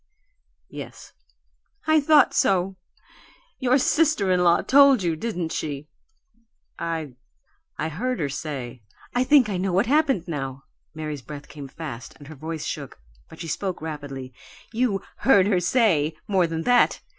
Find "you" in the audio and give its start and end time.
5.03-5.15, 14.73-15.03